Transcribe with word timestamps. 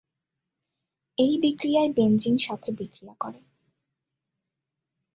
এই 1.17 1.33
বিক্রিয়ায় 1.41 1.91
বেনজিন 1.93 2.35
সাথে 2.37 2.69
বিক্রিয়া 2.71 3.13
করে। 3.19 3.39